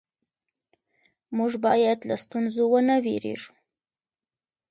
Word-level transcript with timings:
موږ 1.37 1.51
باید 1.65 1.99
له 2.09 2.15
ستونزو 2.23 2.63
ونه 2.71 2.95
وېرېږو 3.05 3.53